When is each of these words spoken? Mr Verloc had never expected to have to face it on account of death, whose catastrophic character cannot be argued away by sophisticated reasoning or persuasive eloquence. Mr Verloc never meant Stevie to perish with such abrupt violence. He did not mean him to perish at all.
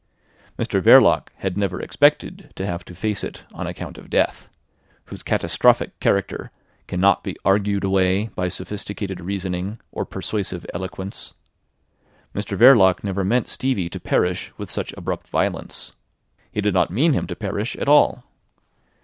Mr 0.57 0.81
Verloc 0.81 1.27
had 1.35 1.55
never 1.55 1.79
expected 1.79 2.51
to 2.55 2.65
have 2.65 2.83
to 2.83 2.95
face 2.95 3.23
it 3.23 3.43
on 3.53 3.67
account 3.67 3.99
of 3.99 4.09
death, 4.09 4.49
whose 5.05 5.21
catastrophic 5.21 5.99
character 5.99 6.49
cannot 6.87 7.21
be 7.23 7.35
argued 7.45 7.83
away 7.83 8.25
by 8.29 8.47
sophisticated 8.47 9.21
reasoning 9.21 9.79
or 9.91 10.03
persuasive 10.03 10.65
eloquence. 10.73 11.35
Mr 12.33 12.57
Verloc 12.57 13.03
never 13.03 13.23
meant 13.23 13.47
Stevie 13.47 13.91
to 13.91 13.99
perish 13.99 14.51
with 14.57 14.71
such 14.71 14.91
abrupt 14.93 15.27
violence. 15.27 15.93
He 16.51 16.61
did 16.61 16.73
not 16.73 16.89
mean 16.89 17.13
him 17.13 17.27
to 17.27 17.35
perish 17.35 17.75
at 17.75 17.87
all. 17.87 18.23